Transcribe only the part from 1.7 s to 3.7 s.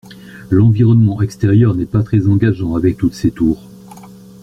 n'est pas très engageant avec toutes ces tours.